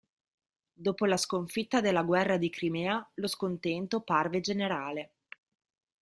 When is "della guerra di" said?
1.79-2.49